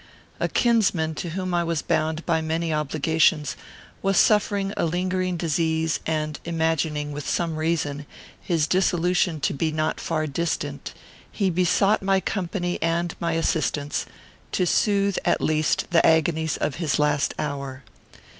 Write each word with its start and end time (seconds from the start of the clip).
A 0.39 0.47
kinsman, 0.47 1.13
to 1.13 1.29
whom 1.37 1.53
I 1.53 1.63
was 1.63 1.83
bound 1.83 2.25
by 2.25 2.41
many 2.41 2.73
obligations, 2.73 3.55
was 4.01 4.17
suffering 4.17 4.73
a 4.75 4.83
lingering 4.83 5.37
disease, 5.37 5.99
and, 6.07 6.39
imagining, 6.43 7.11
with 7.11 7.29
some 7.29 7.55
reason, 7.55 8.07
his 8.41 8.65
dissolution 8.65 9.39
to 9.41 9.53
be 9.53 9.71
not 9.71 9.99
far 9.99 10.25
distant, 10.25 10.95
he 11.31 11.51
besought 11.51 12.01
my 12.01 12.19
company 12.19 12.81
and 12.81 13.13
my 13.19 13.33
assistance, 13.33 14.07
to 14.53 14.65
soothe, 14.65 15.17
at 15.23 15.39
least, 15.39 15.85
the 15.91 16.03
agonies 16.03 16.57
of 16.57 16.77
his 16.77 16.97
last 16.97 17.35
hour. 17.37 17.83